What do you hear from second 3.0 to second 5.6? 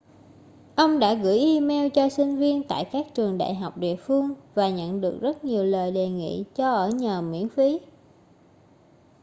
trường đại học địa phương và nhận được rất